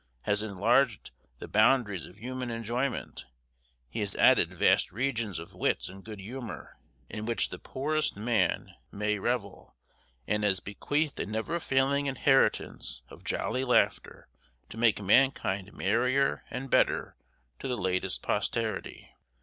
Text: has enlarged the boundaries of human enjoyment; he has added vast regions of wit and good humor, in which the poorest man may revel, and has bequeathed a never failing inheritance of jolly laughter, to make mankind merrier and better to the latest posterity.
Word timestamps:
has 0.21 0.41
enlarged 0.41 1.11
the 1.37 1.47
boundaries 1.47 2.07
of 2.07 2.17
human 2.17 2.49
enjoyment; 2.49 3.25
he 3.87 3.99
has 3.99 4.15
added 4.15 4.51
vast 4.51 4.91
regions 4.91 5.37
of 5.37 5.53
wit 5.53 5.87
and 5.87 6.03
good 6.03 6.19
humor, 6.19 6.79
in 7.07 7.23
which 7.23 7.49
the 7.49 7.59
poorest 7.59 8.15
man 8.17 8.73
may 8.91 9.19
revel, 9.19 9.75
and 10.27 10.43
has 10.43 10.59
bequeathed 10.59 11.19
a 11.19 11.25
never 11.27 11.59
failing 11.59 12.07
inheritance 12.07 13.03
of 13.09 13.23
jolly 13.23 13.63
laughter, 13.63 14.27
to 14.69 14.77
make 14.77 14.99
mankind 14.99 15.71
merrier 15.71 16.45
and 16.49 16.71
better 16.71 17.15
to 17.59 17.67
the 17.67 17.77
latest 17.77 18.23
posterity. 18.23 19.11